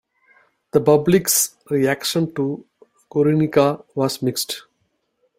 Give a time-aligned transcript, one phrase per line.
[0.71, 2.65] The public's reaction to
[3.11, 4.63] "Guernica" was mixed.